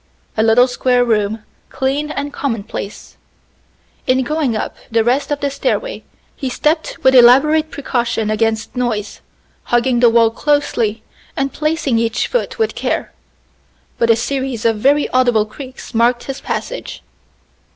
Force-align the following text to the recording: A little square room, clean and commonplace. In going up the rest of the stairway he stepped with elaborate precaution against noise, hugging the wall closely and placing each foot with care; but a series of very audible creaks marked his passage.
A 0.35 0.41
little 0.41 0.67
square 0.67 1.05
room, 1.05 1.43
clean 1.69 2.09
and 2.09 2.33
commonplace. 2.33 3.17
In 4.07 4.23
going 4.23 4.55
up 4.57 4.75
the 4.89 5.03
rest 5.03 5.29
of 5.29 5.41
the 5.41 5.51
stairway 5.51 6.03
he 6.35 6.49
stepped 6.49 6.97
with 7.03 7.13
elaborate 7.13 7.69
precaution 7.69 8.31
against 8.31 8.75
noise, 8.75 9.21
hugging 9.65 9.99
the 9.99 10.09
wall 10.09 10.31
closely 10.31 11.03
and 11.37 11.53
placing 11.53 11.99
each 11.99 12.25
foot 12.25 12.57
with 12.57 12.73
care; 12.73 13.11
but 13.99 14.09
a 14.09 14.15
series 14.15 14.65
of 14.65 14.77
very 14.79 15.07
audible 15.09 15.45
creaks 15.45 15.93
marked 15.93 16.23
his 16.23 16.41
passage. 16.41 17.03